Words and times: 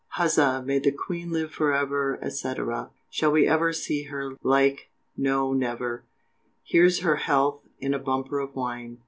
Huzza, 0.15 0.63
may 0.65 0.79
the 0.79 0.91
Queen 0.91 1.29
live 1.29 1.51
for 1.51 1.71
ever, 1.75 2.17
&c., 2.27 2.53
Shall 3.11 3.31
we 3.31 3.47
ever 3.47 3.71
see 3.71 4.05
her 4.05 4.31
like, 4.41 4.89
no 5.15 5.53
never; 5.53 6.05
Here's 6.63 7.01
her 7.01 7.17
health 7.17 7.61
in 7.79 7.93
a 7.93 7.99
bumper 7.99 8.39
of 8.39 8.55
wine. 8.55 8.97